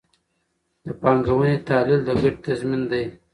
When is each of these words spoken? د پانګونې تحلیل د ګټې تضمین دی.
د 0.85 0.87
پانګونې 1.01 1.53
تحلیل 1.67 2.01
د 2.07 2.09
ګټې 2.21 2.39
تضمین 2.45 2.83
دی. 2.91 3.03